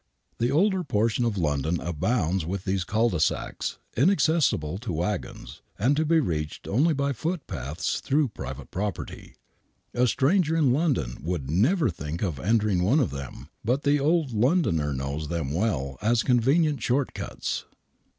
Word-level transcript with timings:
The 0.39 0.49
older 0.49 0.83
portion 0.83 1.25
of 1.25 1.37
London 1.37 1.79
abounds 1.79 2.43
with 2.43 2.65
these 2.65 2.83
cul 2.83 3.09
de 3.09 3.19
sacs, 3.19 3.77
inaccessable 3.95 4.79
to 4.79 4.91
wagons, 4.91 5.61
and 5.77 5.95
to 5.95 6.03
be 6.07 6.19
reached 6.19 6.67
only 6.67 6.95
by 6.95 7.13
footpaths 7.13 7.99
through 7.99 8.29
private 8.29 8.71
property. 8.71 9.35
A 9.93 10.07
stranger 10.07 10.55
in 10.57 10.73
London 10.73 11.17
would 11.21 11.51
never 11.51 11.91
think 11.91 12.23
of 12.23 12.39
entering 12.39 12.81
one 12.81 12.99
of 12.99 13.11
them, 13.11 13.49
but 13.63 13.83
the 13.83 13.99
old 13.99 14.33
Londoner 14.33 14.91
knows 14.91 15.27
them 15.27 15.53
well 15.53 15.99
as 16.01 16.23
convenient 16.23 16.81
short 16.81 17.13
cuts. 17.13 17.65